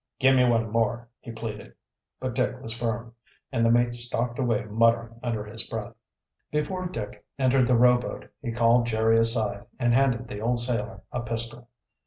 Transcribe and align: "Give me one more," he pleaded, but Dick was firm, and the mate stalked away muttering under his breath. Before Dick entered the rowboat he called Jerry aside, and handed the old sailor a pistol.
"Give 0.17 0.35
me 0.35 0.43
one 0.49 0.71
more," 0.71 1.07
he 1.19 1.29
pleaded, 1.31 1.75
but 2.19 2.33
Dick 2.33 2.59
was 2.59 2.73
firm, 2.73 3.13
and 3.51 3.63
the 3.63 3.69
mate 3.69 3.93
stalked 3.93 4.39
away 4.39 4.65
muttering 4.65 5.19
under 5.21 5.45
his 5.45 5.69
breath. 5.69 5.93
Before 6.49 6.87
Dick 6.87 7.23
entered 7.37 7.67
the 7.67 7.77
rowboat 7.77 8.31
he 8.41 8.51
called 8.51 8.87
Jerry 8.87 9.19
aside, 9.19 9.67
and 9.77 9.93
handed 9.93 10.27
the 10.27 10.39
old 10.41 10.59
sailor 10.59 11.03
a 11.11 11.21
pistol. 11.21 11.69